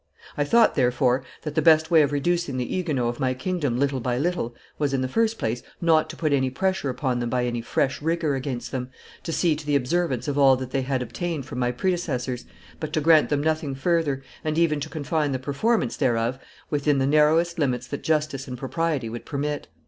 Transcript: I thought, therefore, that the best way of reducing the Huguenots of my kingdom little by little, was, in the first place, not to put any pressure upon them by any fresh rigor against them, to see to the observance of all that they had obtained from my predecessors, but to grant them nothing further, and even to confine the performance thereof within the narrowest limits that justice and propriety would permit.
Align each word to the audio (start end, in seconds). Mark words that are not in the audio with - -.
I 0.35 0.43
thought, 0.45 0.73
therefore, 0.73 1.23
that 1.43 1.53
the 1.53 1.61
best 1.61 1.91
way 1.91 2.01
of 2.01 2.11
reducing 2.11 2.57
the 2.57 2.65
Huguenots 2.65 3.17
of 3.17 3.19
my 3.19 3.35
kingdom 3.35 3.77
little 3.77 3.99
by 3.99 4.17
little, 4.17 4.55
was, 4.79 4.95
in 4.95 5.01
the 5.01 5.07
first 5.07 5.37
place, 5.37 5.61
not 5.79 6.09
to 6.09 6.15
put 6.15 6.33
any 6.33 6.49
pressure 6.49 6.89
upon 6.89 7.19
them 7.19 7.29
by 7.29 7.45
any 7.45 7.61
fresh 7.61 8.01
rigor 8.01 8.33
against 8.33 8.71
them, 8.71 8.89
to 9.21 9.31
see 9.31 9.55
to 9.55 9.63
the 9.63 9.75
observance 9.75 10.27
of 10.27 10.39
all 10.39 10.55
that 10.55 10.71
they 10.71 10.81
had 10.81 11.03
obtained 11.03 11.45
from 11.45 11.59
my 11.59 11.71
predecessors, 11.71 12.45
but 12.79 12.91
to 12.93 12.99
grant 12.99 13.29
them 13.29 13.41
nothing 13.43 13.75
further, 13.75 14.23
and 14.43 14.57
even 14.57 14.79
to 14.79 14.89
confine 14.89 15.33
the 15.33 15.37
performance 15.37 15.95
thereof 15.95 16.39
within 16.71 16.97
the 16.97 17.05
narrowest 17.05 17.59
limits 17.59 17.85
that 17.85 18.01
justice 18.01 18.47
and 18.47 18.57
propriety 18.57 19.07
would 19.07 19.23
permit. 19.23 19.67